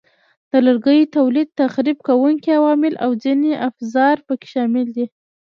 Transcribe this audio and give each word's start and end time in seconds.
د 0.51 0.53
لرګیو 0.65 1.11
تولید، 1.17 1.47
تخریب 1.61 1.97
کوونکي 2.07 2.49
عوامل 2.59 2.93
او 3.03 3.11
ځینې 3.23 3.51
افزار 3.67 4.15
پکې 4.27 4.47
شامل 4.53 4.87
دي. 4.95 5.05